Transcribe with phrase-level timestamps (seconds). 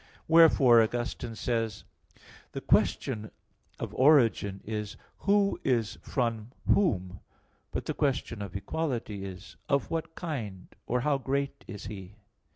[0.27, 2.15] Wherefore Augustine says (Contra Maxim.
[2.15, 2.21] iii,
[2.53, 3.31] 13), "The question
[3.77, 7.19] of origin is, Who is from whom?
[7.69, 12.15] but the question of equality is, Of what kind, or how great, is he?"